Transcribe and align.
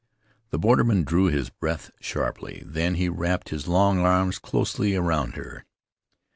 The 0.49 0.57
borderman 0.57 1.03
drew 1.03 1.25
his 1.27 1.51
breath 1.51 1.91
sharply; 1.99 2.63
then 2.65 2.95
he 2.95 3.07
wrapped 3.07 3.49
his 3.49 3.67
long 3.67 3.99
arms 3.99 4.39
closely 4.39 4.97
round 4.97 5.35
her. 5.35 5.63